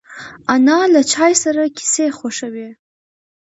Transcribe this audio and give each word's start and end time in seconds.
انا 0.53 0.79
له 0.93 1.01
چای 1.11 1.33
سره 1.43 1.63
کیسې 1.77 2.05
خوښوي 2.17 2.69